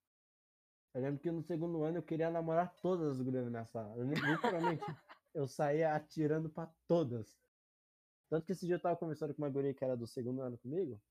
[0.93, 3.95] Eu lembro que no segundo ano eu queria namorar todas as gurias da minha sala.
[3.95, 4.83] Eu, lembro- literalmente,
[5.33, 7.39] eu saía atirando pra todas.
[8.29, 10.57] Tanto que esse dia eu tava conversando com uma guria que era do segundo ano
[10.57, 11.01] comigo.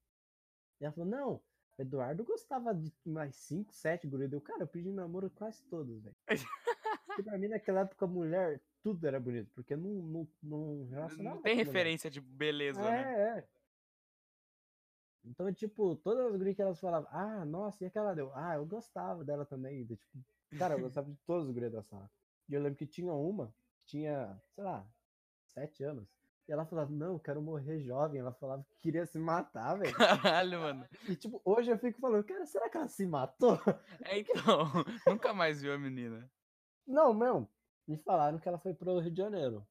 [0.81, 1.43] E ela falou, não,
[1.77, 4.33] Eduardo gostava de mais 5, 7 gurias.
[4.33, 6.17] Eu, cara, eu pedi namoro quase todos, velho.
[7.07, 9.51] Porque pra mim, naquela época, mulher, tudo era bonito.
[9.55, 13.15] Porque não, não, não relacionava Não tem referência de beleza, né?
[13.15, 13.49] É, é.
[15.25, 18.33] Então, tipo, todas as gurias que elas falavam, ah, nossa, e aquela deu?
[18.35, 19.85] Ah, eu gostava dela também.
[19.85, 20.25] Daí, tipo,
[20.59, 22.11] cara, eu gostava de todas as gurias da sala.
[22.49, 24.87] E eu lembro que tinha uma que tinha, sei lá,
[25.45, 26.09] sete anos.
[26.49, 28.21] E ela falava, não, eu quero morrer jovem.
[28.21, 29.95] Ela falava que queria se matar, velho.
[29.95, 30.89] Caralho, mano.
[31.07, 33.61] E, tipo, hoje eu fico falando, cara, será que ela se matou?
[34.01, 34.33] É, então,
[35.07, 36.31] nunca mais viu a menina.
[36.87, 37.47] Não, meu.
[37.89, 39.67] Me falaram que ela foi pro Rio de Janeiro.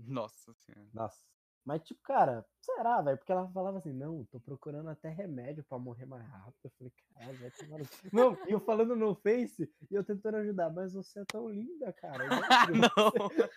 [0.00, 0.88] Nossa senhora.
[0.94, 1.26] Nossa.
[1.64, 3.18] Mas, tipo, cara, será, velho?
[3.18, 6.56] Porque ela falava assim, não, tô procurando até remédio pra morrer mais rápido.
[6.64, 10.04] Eu falei, caralho, vai tomar no cu." Não, e eu falando no Face e eu
[10.04, 12.24] tentando ajudar, mas você é tão linda, cara.
[12.72, 13.50] não, você."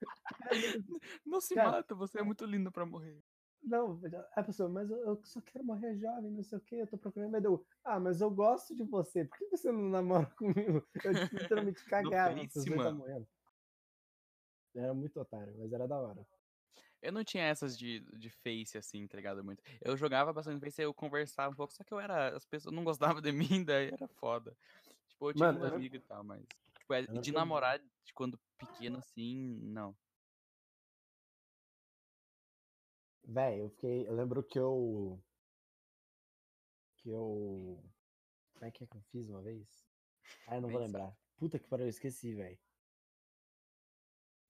[1.24, 3.22] não se Cara, mata, você é muito lindo pra morrer.
[3.64, 3.98] Não,
[4.36, 6.98] a pessoa, mas eu, eu só quero morrer jovem, não sei o que, eu tô
[6.98, 7.52] procurando remédio.
[7.54, 10.86] Eu, Ah, mas eu gosto de você, por que você não namora comigo?
[11.02, 13.26] Eu literalmente cagava, pessoa tá morrendo.
[14.74, 16.26] Era muito otário, mas era da hora.
[17.00, 19.44] Eu não tinha essas de, de face, assim, tá ligado?
[19.44, 19.62] Muito.
[19.82, 22.34] Eu jogava bastante face, eu conversava um pouco, só que eu era.
[22.34, 24.56] As pessoas não gostavam de mim, daí era foda.
[25.08, 26.42] Tipo, eu tinha Mano, uns eu lembro- amigos e tal, mas.
[26.78, 29.94] Tipo, é- de eu- namorar de quando pequeno, assim, não.
[33.26, 34.06] Véi, eu fiquei.
[34.06, 35.20] Eu lembro que eu.
[36.96, 37.82] Que eu.
[38.52, 39.66] Como é que é que eu fiz uma vez?
[40.46, 41.16] Ah, eu não vou lembrar.
[41.36, 42.58] Puta que pariu, eu esqueci, velho.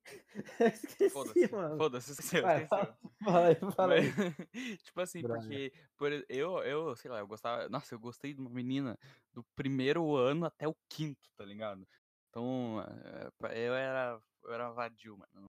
[0.74, 1.52] esqueci, Foda-se.
[1.52, 1.76] mano.
[1.78, 2.94] Foda-se, esqueceu, Vai, esqueceu.
[3.24, 4.76] Fala aí, fala aí.
[4.78, 7.68] Tipo assim, porque por, eu, eu, sei lá, eu gostava.
[7.68, 8.98] Nossa, eu gostei de uma menina
[9.32, 11.86] do primeiro ano até o quinto, tá ligado?
[12.28, 15.46] Então, eh, eu era, eu era vadio, mano.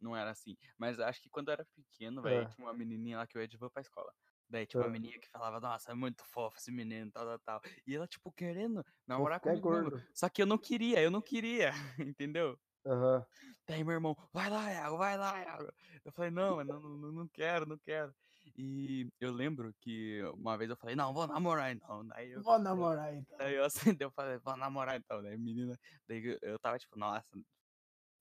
[0.00, 0.56] Não, era assim.
[0.78, 2.48] Mas acho que quando eu era pequeno, velho, É.
[2.48, 4.12] tinha uma menininha lá que eu ia de van pra escola.
[4.50, 4.88] Daí uma É.
[4.88, 7.60] menina que falava, nossa, é muito fofo esse menino, tal, tal, tal.
[7.86, 10.02] E ela, tipo, querendo namorar ficar comigo gordo.
[10.14, 11.70] Só que eu não queria, eu não queria,
[12.16, 12.58] entendeu?
[12.86, 13.26] Aham.
[13.66, 15.70] Daí meu irmão, vai lá, Iago, vai lá, Iago.
[16.04, 18.14] Eu falei, não, não, não, não quero, não quero.
[18.56, 22.06] E eu lembro que uma vez eu falei, não, vou namorar então.
[22.06, 23.36] Daí eu, Vou namorar então.
[23.36, 25.22] daí eu acendi, eu falei, vou namorar então.
[25.22, 27.26] Daí menina, daí eu tava tipo, nossa,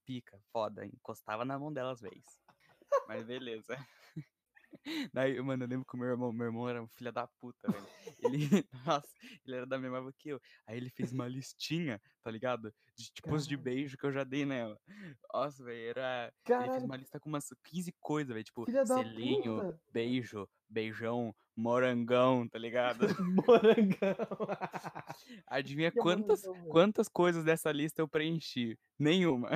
[0.08, 2.40] pica, foda, encostava na mão dela às vezes.
[3.10, 3.76] Mas beleza.
[5.14, 7.70] Daí, mano, eu lembro que o meu irmão, meu irmão era um filho da puta,
[7.70, 7.88] velho.
[8.20, 8.48] Ele,
[8.86, 9.10] nossa,
[9.46, 10.42] ele era da mesma que eu.
[10.66, 12.74] Aí ele fez uma listinha, tá ligado?
[12.96, 13.76] De tipos de Caralho.
[13.76, 14.80] beijo que eu já dei nela.
[15.34, 16.26] Nossa, velho, era.
[16.26, 18.46] Ele fez Caralho, uma lista com umas 15 coisas, velho.
[18.46, 23.00] Tipo, filha selinho, beijo, beijão, morangão, tá ligado?
[23.48, 24.16] Morangão.
[25.48, 28.78] Adivinha quantas, quantas coisas dessa lista eu preenchi?
[28.98, 29.50] Nenhuma.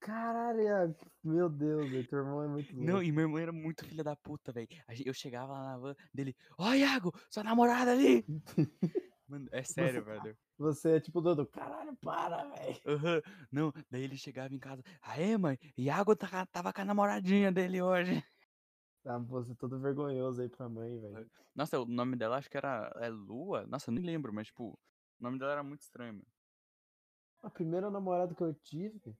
[0.00, 2.84] Caralho, Iago, meu Deus, velho, teu irmão é muito louco.
[2.86, 4.68] Não, e meu irmão era muito filho da puta, velho.
[5.04, 8.24] Eu chegava lá na van dele, ó, Iago, sua namorada ali!
[9.28, 10.38] Mano, é sério, Você- velho.
[10.58, 12.80] Você é tipo Dodo, caralho, para, velho.
[12.86, 13.22] Aham.
[13.50, 17.82] Não, daí ele chegava em casa, aê, mãe, Iago tá- tava com a namoradinha dele
[17.82, 18.22] hoje.
[19.04, 21.30] Ah, você todo vergonhoso aí pra mãe, velho.
[21.54, 23.66] Nossa, o nome dela acho que era é Lua?
[23.66, 24.78] Nossa, eu nem lembro, mas tipo, o
[25.22, 26.26] nome dela era muito estranho, mano.
[27.42, 29.16] A primeira namorada que eu tive,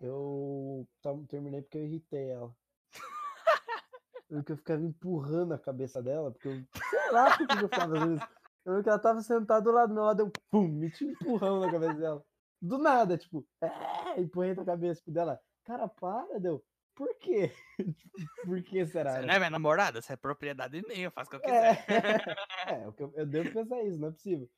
[0.00, 0.86] eu
[1.28, 2.54] terminei porque eu irritei ela.
[4.28, 6.64] Porque eu ficava empurrando a cabeça dela, porque eu.
[6.90, 8.28] Sei lá por que eu ficava fazendo isso.
[8.64, 11.10] Eu lembro que ela tava sentada do lado do meu lado, eu pum, meti um
[11.10, 12.24] empurrão na cabeça dela.
[12.60, 15.40] Do nada, tipo, é, empurrei na cabeça tipo, dela.
[15.64, 16.64] Cara, para, deu.
[16.96, 17.52] Por quê?
[18.44, 19.12] por que será?
[19.12, 19.26] Você né?
[19.26, 20.02] não é minha namorada?
[20.02, 21.86] Você é propriedade minha, eu faço o que eu É, quiser.
[22.66, 24.50] é, que eu, eu devo pensar isso, não é possível.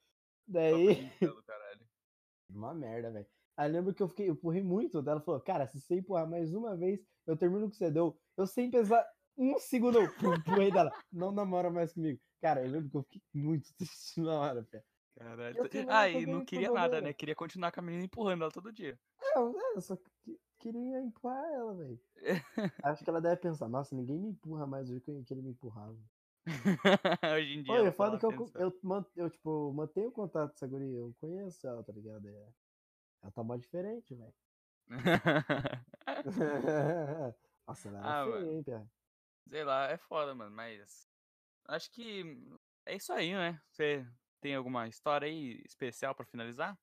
[0.46, 1.12] Daí.
[2.48, 3.26] Uma merda, velho.
[3.58, 4.98] Aí eu lembro que eu fiquei, eu empurrei muito.
[5.00, 8.16] Ela falou, cara, se você empurrar mais uma vez, eu termino o que você deu.
[8.36, 9.04] Eu sem pensar
[9.36, 10.04] um segundo, eu
[10.36, 10.92] empurrei dela.
[11.12, 12.20] Não namora mais comigo.
[12.40, 14.84] Cara, eu lembro que eu fiquei muito triste na hora, velho.
[15.18, 15.56] Caralho.
[15.58, 17.12] Eu Ah, não e não queria nada, né?
[17.12, 18.96] Queria continuar com a menina empurrando ela todo dia.
[19.20, 22.00] Não, é, eu só que- queria empurrar ela, velho.
[22.84, 25.50] Acho que ela deve pensar, nossa, ninguém me empurra mais do que que ele me
[25.50, 25.98] empurrava.
[27.34, 27.74] Hoje em dia.
[27.74, 28.80] Oi, ela é foda fala que eu, eu,
[29.16, 32.28] eu, tipo, mantenho o contato com essa guria, eu conheço ela, tá ligado?
[32.28, 32.48] É,
[33.22, 34.34] ela tá mó diferente, velho.
[37.66, 38.46] Nossa, ela Ah, era mano.
[38.46, 38.90] feia, hein, Pia?
[39.48, 41.08] Sei lá, é foda, mano, mas.
[41.66, 42.24] Acho que
[42.86, 43.62] é isso aí, né?
[43.70, 44.06] Você
[44.40, 46.78] tem alguma história aí especial pra finalizar?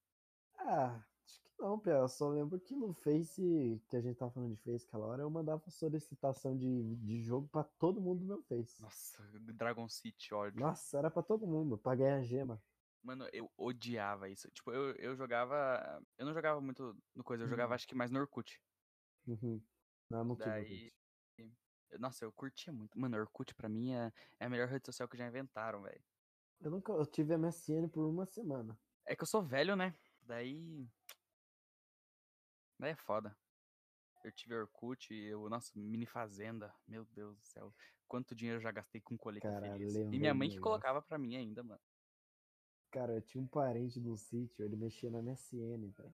[0.58, 4.32] Ah, acho que Não, Pia, eu só lembro que no Face, que a gente tava
[4.32, 8.26] falando de Face aquela hora, eu mandava solicitação de, de jogo pra todo mundo do
[8.26, 8.82] meu Face.
[8.82, 10.62] Nossa, Dragon City, ódio.
[10.62, 12.62] Nossa, era pra todo mundo, pra ganhar gema.
[13.06, 14.50] Mano, eu odiava isso.
[14.50, 16.04] Tipo, eu, eu jogava.
[16.18, 17.76] Eu não jogava muito no coisa, eu jogava Uhum.
[17.76, 18.60] acho que mais no Orkut.
[19.28, 19.62] Uhum.
[20.10, 20.92] Não, eu não tive Daí.
[22.00, 23.00] Nossa, eu curtia muito.
[23.00, 26.04] Mano, Orkut pra mim é, é a melhor rede social que já inventaram, velho.
[26.60, 28.78] Eu nunca eu tive MSN por uma semana.
[29.06, 29.96] É que eu sou velho, né?
[30.24, 30.90] Daí.
[32.80, 33.38] Daí é foda.
[34.24, 36.74] Eu tive Orkut, eu, nossa, mini fazenda.
[36.88, 37.72] Meu Deus do céu.
[38.08, 39.96] Quanto dinheiro eu já gastei com colheita Cara, feliz.
[39.96, 41.82] E minha mãe que colocava pra mim ainda, mano.
[42.96, 46.14] Cara, eu tinha um parente no sítio, ele mexia na MSN, velho.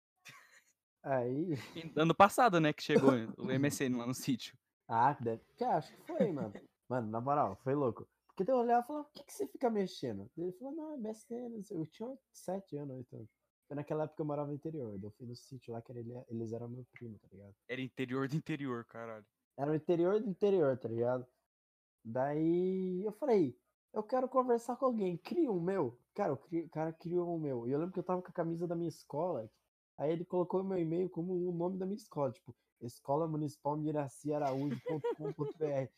[1.02, 1.56] Aí.
[1.96, 4.56] Ano passado, né, que chegou o MSN lá no sítio.
[4.88, 5.42] Ah, deve...
[5.56, 6.54] que acho que foi, mano.
[6.88, 8.08] Mano, na moral, foi louco.
[8.28, 10.30] Porque eu olhava e falava, por que, que você fica mexendo?
[10.38, 13.30] Ele falou, não, é MSN, eu tinha 7 anos, 8 anos.
[13.68, 16.14] Foi naquela época eu morava no interior, eu fui no sítio lá que era ele-
[16.30, 17.56] eles eram meu primo, tá ligado?
[17.68, 19.26] Era interior do interior, caralho.
[19.58, 21.26] Era o interior do interior, tá ligado?
[22.06, 23.60] Daí eu falei,
[23.94, 26.00] eu quero conversar com alguém, cria um meu.
[26.14, 27.68] Cara, o cri- cara criou um meu.
[27.68, 29.50] E eu lembro que eu tava com a camisa da minha escola.
[29.98, 34.32] Aí ele colocou meu e-mail como o nome da minha escola, tipo, Escola Municipal Miraci
[34.32, 35.90] Araújo.com.br.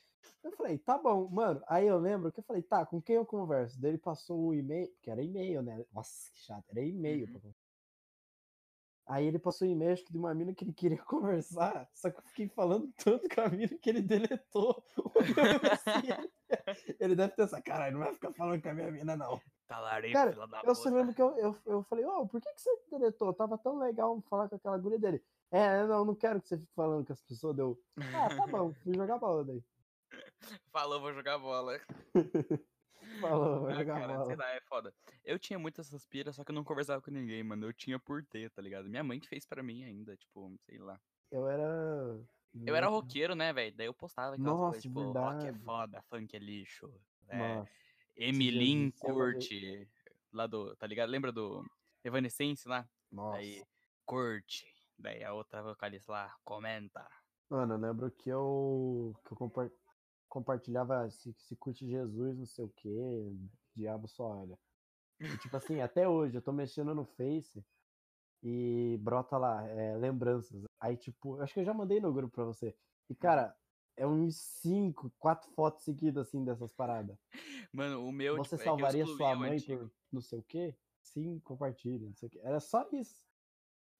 [0.43, 1.61] Eu falei, tá bom, mano.
[1.67, 3.79] Aí eu lembro que eu falei, tá, com quem eu converso?
[3.81, 5.85] Daí ele passou um e-mail, porque era e-mail, né?
[5.91, 7.27] Nossa, que chato, era e-mail.
[7.27, 7.53] Uhum.
[9.05, 12.09] Aí ele passou um e-mail, acho que de uma mina que ele queria conversar, só
[12.11, 16.29] que eu fiquei falando tanto com a mina que ele deletou o meu.
[16.99, 19.39] Ele deve pensar, caralho, não vai ficar falando com a minha mina, não.
[19.67, 20.31] Talarei, Cara,
[20.63, 20.95] Eu só puta.
[20.95, 23.33] lembro que eu, eu, eu falei, ô, por que, que você deletou?
[23.33, 25.23] Tava tão legal falar com aquela guria dele.
[25.51, 27.55] É, não, não quero que você fique falando com as pessoas.
[27.55, 27.79] Deu,
[28.15, 29.63] ah, tá bom, fui jogar bola daí.
[30.71, 31.79] Falou, vou jogar bola.
[33.21, 34.25] Falou, vai Ah, jogar cara, bola.
[34.25, 34.93] sei lá, é foda.
[35.23, 37.65] Eu tinha muitas essas piras, só que eu não conversava com ninguém, mano.
[37.67, 38.89] Eu tinha por ter, tá ligado?
[38.89, 40.99] Minha mãe que fez pra mim ainda, tipo, sei lá.
[41.31, 42.19] Eu era.
[42.65, 43.75] Eu era roqueiro, né, velho?
[43.75, 45.63] Daí eu postava aquelas Nossa, coisas, tipo, rock é verdade.
[45.63, 46.91] foda, funk é lixo.
[47.29, 47.63] É,
[48.15, 49.87] Emilin é curte,
[50.31, 51.09] lá do, tá ligado?
[51.09, 51.63] Lembra do
[52.03, 52.87] Evanescence lá?
[53.11, 53.37] nossa.
[53.37, 53.63] Aí,
[54.05, 54.65] curte.
[54.97, 57.07] Daí a outra vocalista lá, comenta.
[57.49, 59.71] Mano, eu lembro que eu, que eu compar-
[60.27, 62.89] compartilhava se, se curte Jesus, não sei o que,
[63.75, 64.59] diabo só olha.
[65.19, 67.63] E, tipo assim, até hoje eu tô mexendo no Face
[68.43, 70.63] e brota lá, é, lembranças.
[70.79, 72.75] Aí, tipo, acho que eu já mandei no grupo pra você.
[73.09, 73.55] E, cara,
[73.97, 77.17] é uns 5, 4 fotos seguidas, assim, dessas paradas.
[77.73, 80.75] Mano, o meu, Você tipo, é salvaria excluí sua mãe por não sei o que?
[81.01, 82.39] Sim, compartilha, não sei o que.
[82.39, 83.27] Era só isso.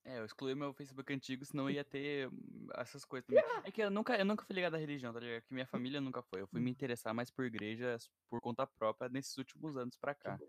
[0.05, 3.43] É, eu excluí meu Facebook antigo, senão ia ter hum, essas coisas também.
[3.67, 5.43] É que eu nunca, eu nunca fui ligado à religião, tá ligado?
[5.43, 6.41] Que minha família nunca foi.
[6.41, 10.39] Eu fui me interessar mais por igrejas por conta própria nesses últimos anos pra cá.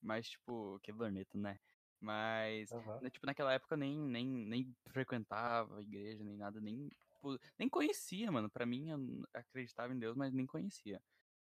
[0.00, 1.58] Mas, tipo, que bonito, né?
[2.02, 3.02] Mas, Aham.
[3.02, 7.38] né, tipo, naquela época eu nem, nem, nem frequentava a igreja, nem nada, nem, tipo,
[7.58, 8.50] nem conhecia, mano.
[8.50, 8.98] Pra mim, eu
[9.34, 11.00] acreditava em Deus, mas nem conhecia.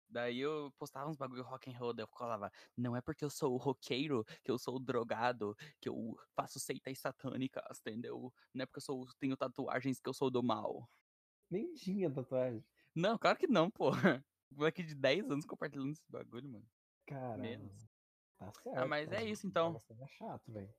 [0.09, 3.29] Daí eu postava uns bagulho rock and roll, daí eu falava, não é porque eu
[3.31, 8.31] sou roqueiro, que eu sou drogado, que eu faço seitas satânicas, entendeu?
[8.53, 10.89] Não é porque eu sou, tenho tatuagens que eu sou do mal.
[11.49, 12.65] Nem tinha tatuagem.
[12.95, 13.91] Não, claro que não, pô.
[14.51, 16.67] Moleque de 10 anos compartilhando esse bagulho, mano.
[17.05, 17.71] Caramba.
[17.73, 17.92] Menos.
[18.51, 18.87] Tá certo.
[18.89, 19.81] mas é isso, então.
[19.99, 20.73] É chato, velho.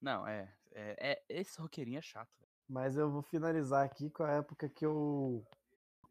[0.00, 2.52] Não, é, é, é esse roqueirinho é chato, velho.
[2.68, 5.44] Mas eu vou finalizar aqui com a época que eu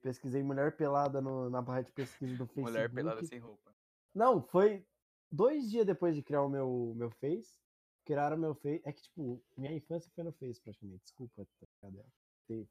[0.01, 2.71] pesquisei mulher pelada no- na barra de pesquisa do Facebook.
[2.71, 3.73] Mulher pelada sem roupa.
[4.13, 4.85] Não, foi
[5.31, 7.59] dois dias depois de criar o meu, meu Face.
[8.05, 8.81] Criaram meu Face.
[8.85, 11.03] É que, tipo, minha infância foi no Face praticamente.
[11.03, 11.47] Desculpa,
[11.81, 12.11] tá ligado?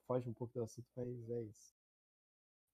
[0.07, 1.76] Foge um pouco do assunto, mas é isso.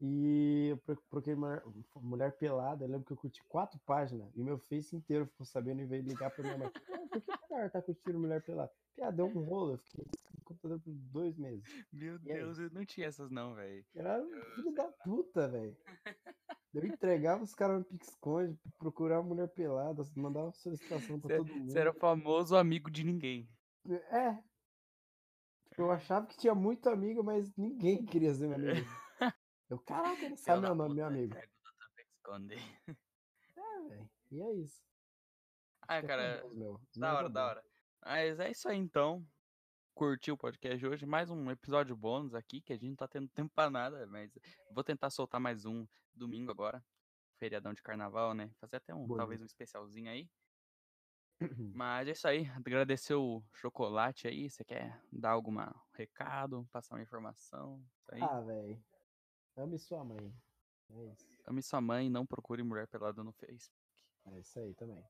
[0.04, 1.62] E eu pro- procurei mulher,
[2.00, 2.84] mulher pelada.
[2.84, 5.86] Eu lembro que eu curti quatro páginas e o meu Face inteiro ficou sabendo e
[5.86, 6.72] veio ligar pra minha mãe.
[6.90, 8.72] "Ah, por que a mulher tá curtindo mulher pelada?
[8.96, 9.74] Piada, deu um rolo.
[9.74, 11.62] Eu fiquei no computador por dois meses.
[11.92, 12.38] Meu E aí?
[12.38, 13.84] Deus, eu não tinha essas não, velho.
[13.94, 15.76] Era um filho da puta, velho.
[16.74, 21.70] Eu entregava os caras no Pixconde, procurava mulher pelada, mandava solicitação pra todo mundo.
[21.70, 23.48] Você era o famoso amigo de ninguém.
[23.86, 24.36] É.
[25.78, 29.01] Eu achava que tinha muito amigo, mas ninguém queria ser meu amigo.
[29.72, 31.34] Eu, caraca, ele sabe meu nome, meu amigo.
[32.18, 32.56] Esconde.
[33.56, 34.10] É, velho.
[34.30, 34.84] E é isso.
[35.88, 36.46] Ah, Acho cara.
[36.46, 37.64] Os da hora, da hora.
[38.04, 39.26] Mas é isso aí então.
[39.94, 41.06] Curtiu o podcast hoje?
[41.06, 44.30] Mais um episódio bônus aqui, que a gente não tá tendo tempo pra nada, mas
[44.70, 46.84] vou tentar soltar mais um domingo agora.
[47.38, 48.50] Feriadão de carnaval, né?
[48.60, 50.28] Fazer até um, talvez um especialzinho aí.
[51.74, 52.46] Mas é isso aí.
[52.54, 54.50] Agradecer o chocolate aí.
[54.50, 55.56] Você quer dar algum
[55.94, 57.82] recado, passar uma informação?
[58.10, 58.22] Aí.
[58.22, 58.91] Ah, velho.
[59.56, 60.32] Ame sua mãe.
[60.90, 61.26] É isso.
[61.46, 63.70] Ame sua mãe, não procure mulher pelada no Face.
[64.26, 65.04] É isso aí também.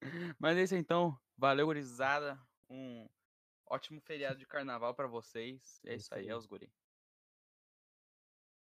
[0.38, 1.18] Mas é isso então.
[1.36, 2.38] Valeu, gurizada.
[2.68, 3.08] Um
[3.66, 5.80] Ótimo feriado de carnaval pra vocês.
[5.84, 6.28] É, É isso isso aí, aí.
[6.28, 6.72] é os guri.